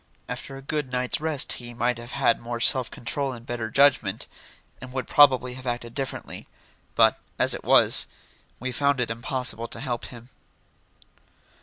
After 0.27 0.57
a 0.57 0.63
good 0.63 0.91
night's 0.91 1.21
rest 1.21 1.51
he 1.53 1.75
might 1.75 1.99
have 1.99 2.13
had 2.13 2.39
more 2.41 2.59
self 2.59 2.89
control 2.89 3.33
and 3.33 3.45
better 3.45 3.69
judgment, 3.69 4.25
and 4.81 4.91
would 4.91 5.05
probably 5.07 5.53
have 5.53 5.67
acted 5.67 5.93
differently. 5.93 6.47
But, 6.95 7.19
as 7.37 7.53
it 7.53 7.63
was, 7.63 8.07
we 8.59 8.71
found 8.71 8.99
it 8.99 9.11
impossible 9.11 9.67
to 9.67 9.79
help 9.79 10.05
him. 10.05 10.29